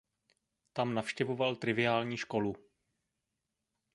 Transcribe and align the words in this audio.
Tam 0.73 0.93
navštěvoval 0.93 1.55
triviální 1.55 2.17
školu. 2.17 2.55